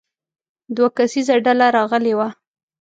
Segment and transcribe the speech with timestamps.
[0.75, 2.27] دوه کسیزه ډله راغلې وه.